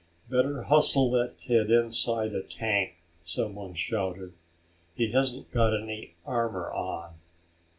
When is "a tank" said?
2.33-2.95